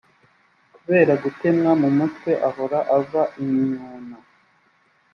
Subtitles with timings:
[0.75, 4.17] kubera gutemwa mu mutwe, ahora ava imyuna